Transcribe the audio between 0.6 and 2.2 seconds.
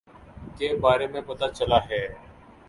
بارے میں پتا چلا ہے